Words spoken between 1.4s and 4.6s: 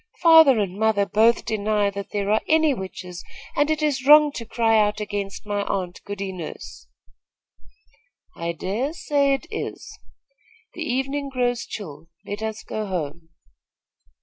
deny that there are any witches, and it is wrong to